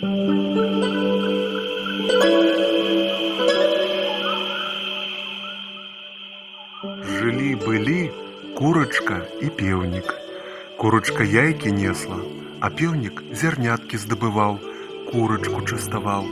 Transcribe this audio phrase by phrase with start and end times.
[0.00, 0.08] Жылі
[7.60, 8.08] былі
[8.56, 10.08] курачка і пеўнік.
[10.80, 12.16] Курачка яйкі несла,
[12.64, 14.56] а пеўнік зярняткі здабываў,
[15.12, 16.24] курачку частаваў.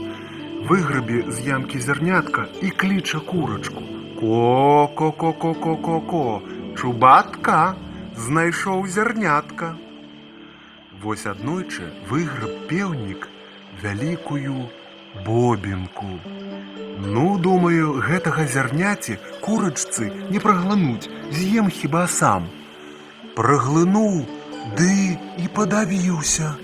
[0.65, 3.85] Выграбе з ямкі зярнятка і кліча курачку.
[4.17, 6.41] Ко-ко-ко-ко-ко-ко-ко,
[6.73, 7.77] чубатка,
[8.17, 9.77] знайшоў зярнятка.
[11.03, 13.29] Вось аднойчы выграб пеўнік
[13.83, 14.69] вялікую
[15.25, 16.19] бобінку.
[16.99, 22.49] Ну, думаю, гэтага зярняці курачцы не праглынуць, з'ем хіба сам.
[23.35, 24.25] Праглынуў,
[24.79, 26.55] ды і падавіўся.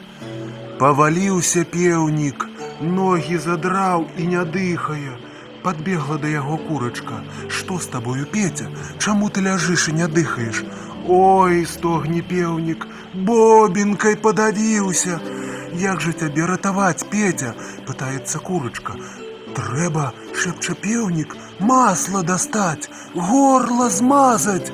[0.79, 2.49] Паваліўся пеўнік,
[2.81, 5.15] ногі задраў і не дыхае.
[5.63, 7.23] Подбегла да яго курачка.
[7.47, 8.67] Што з табою, Петя?
[8.99, 10.61] Чаму ты ляжыш і не дыхаеш?
[11.07, 12.85] Ой, стогне пеўнік,
[13.15, 15.17] бобінкай падавіўся.
[15.74, 17.54] Як жа цябе ратаваць, Петя?
[17.86, 18.94] пытаецца курачка.
[19.56, 24.72] Трэба, шэпча пеўнік, масла дастаць, горла змазаць.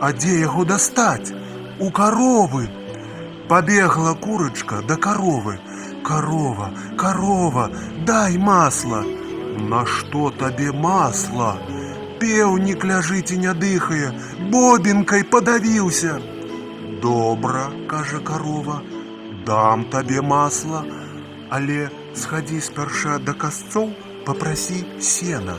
[0.00, 1.32] А дзе яго дастаць?
[1.78, 2.68] У каровы.
[3.48, 5.58] Побегла курочка до коровы.
[6.04, 7.70] Корова, корова,
[8.06, 9.04] дай масло.
[9.58, 11.56] На что тебе масло?
[12.20, 14.12] Пеўнік ляжыць і не дыхае,
[14.50, 16.18] бобінкай падавіўся.
[17.02, 18.80] Добра, кажа корова,
[19.48, 20.84] дам табе масла,
[21.50, 23.92] але схадзі спярша да касцоў,
[24.26, 25.58] папрасі сена.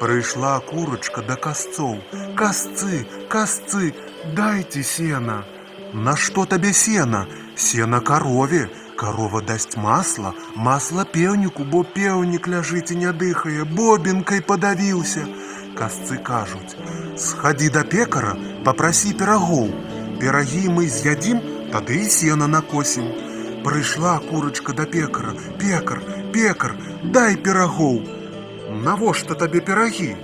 [0.00, 1.98] Прыйшла курочка да касцоў.
[2.36, 3.92] Касцы, касцы,
[4.36, 5.44] дайце сена.
[5.92, 7.26] На што табе сена?
[7.56, 8.68] Сена карове.
[9.00, 15.24] Карова дасць масла, масла пеўніку, бо пеўнік ляжыць і не дыхае, бобінкай падавіўся.
[15.78, 16.76] Касцы кажуць:
[17.16, 18.34] Схадзі да пекара,
[18.64, 19.70] папрасі пірагоў.
[20.20, 21.40] Пірагі мы з'ядзім,
[21.74, 23.10] тады і сена накосім.
[23.64, 26.00] Прыйшла курочка да пекара, пекар,
[26.32, 28.00] пекар, дай пірагоў.
[28.84, 30.14] Навошта табе пірагі?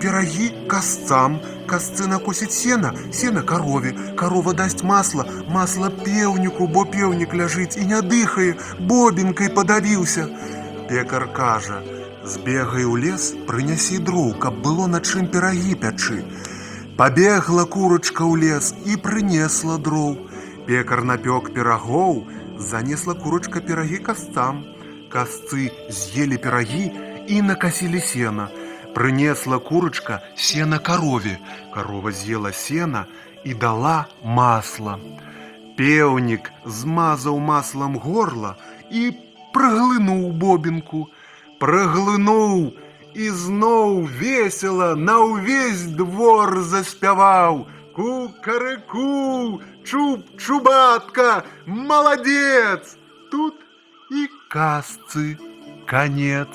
[0.00, 7.76] Пірагі касцам, касцы накосіць сена, сена карове, карова дасць масла, масла пеўніку, бо пеўнік ляжыць
[7.76, 10.28] і не дыхае, бобінкай падавіўся.
[10.88, 11.80] Пекар кажа:
[12.24, 16.22] Збегай у лес, прынясі дроў, каб было на чым пірагі пячы.
[16.96, 20.16] Пабегла курочка ў лес і прынесла дроў.
[20.70, 22.24] Пекар напёк пірагоў,
[22.58, 24.64] занесла курочка пірагі касцам.
[25.12, 26.90] Касцы з'елі пірагі
[27.28, 28.48] і накасілі сена.
[28.94, 31.38] Прынесла курочка сена карове.
[31.74, 33.06] Карова з'ела сена
[33.44, 34.98] і дала масла.
[35.76, 38.56] Пеўнік змазаў маслам горла
[38.90, 39.12] і
[39.54, 41.06] праглынуў бобінку.
[41.60, 42.72] Праглынуў
[43.14, 47.64] і зноў весела на ўвесь двор заспяваў.
[47.96, 52.97] Кукарэку, Чуб чубатка, маладзец!
[53.31, 53.55] Тут
[54.11, 55.37] і казцы
[55.91, 56.53] конец.